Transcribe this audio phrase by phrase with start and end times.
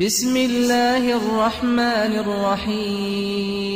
[0.00, 3.66] بسم الله الرحمن الرحيم.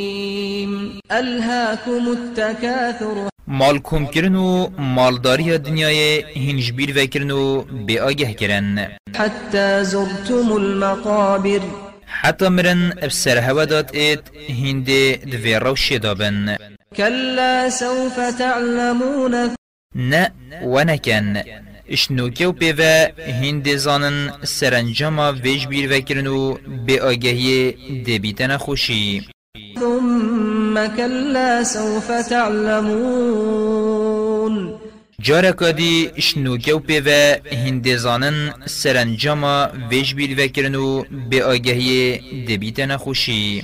[1.11, 3.29] ألهاكم التكاثر.
[3.47, 7.63] مال کم کرن و مالداری دنیای هنج بیر وکرن و
[8.01, 11.61] آگه کرن حتى زرتم المقابر.
[12.05, 14.19] حتی مرن أبسر هوا اید
[14.49, 16.57] هنده دوی روش دابن
[16.97, 19.55] كلا سوف تعلمون.
[19.95, 20.31] نه
[20.65, 20.85] و
[21.85, 23.11] نکن اشنوکه و پیوه
[23.41, 27.71] هنده زانن سرنجاما ویج بیر وکرن و بی آگهی
[28.07, 29.27] دبیتن خوشی
[29.79, 33.05] ثم كلا سوف تعلمون
[35.19, 42.17] جارکا دی اشنوکه و پیوه هنده زانن سرنجاما ویج بیر وکرن و بی آگهی
[42.47, 43.63] دبیتن خوشی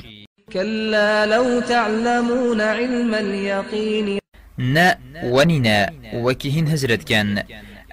[0.53, 4.19] كلا لو تعلمون علم اليقين
[4.57, 5.85] نه ونینا
[6.23, 7.43] وکی هین هزرت کن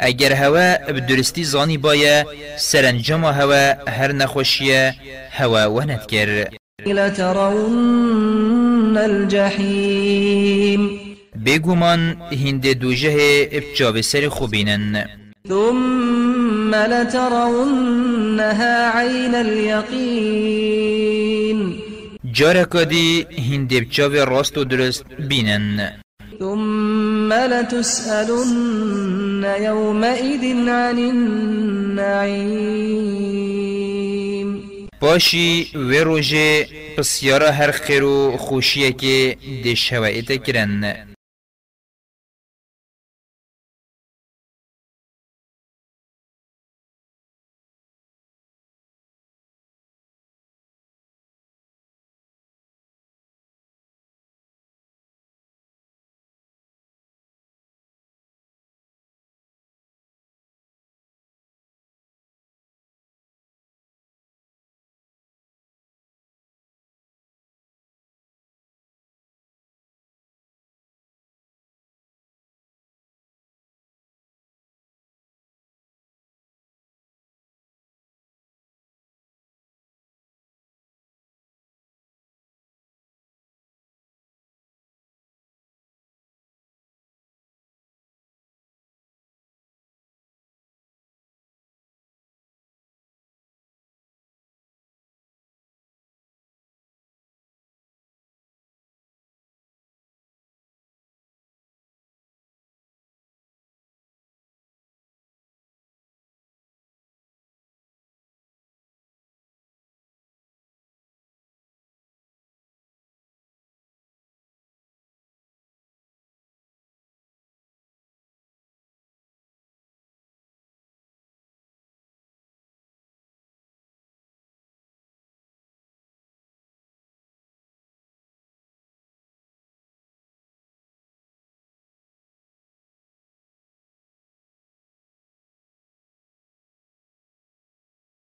[0.00, 2.24] اگر هوا بدرستی زانی بایا
[2.56, 4.94] سرنجام هوا هر نخوشیه
[5.30, 6.48] هوا ونت کر
[6.86, 11.00] لترون الجحيم
[11.46, 15.04] بگومان هند دوجه ابجاب سر خوبینن.
[15.48, 20.98] ثم لترونها عين اليقين
[22.88, 25.92] دی هند ابجاب راست و درست بینن.
[26.38, 32.48] ثم لتسألن يومئذ عن النعيم.
[35.00, 41.08] پاشی و روژه پسیارا هر خیر و خوشیه که دش هوایت کرن